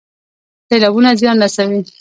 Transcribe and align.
سیلابونه 0.69 1.09
زیان 1.19 1.37
رسوي 1.43 1.81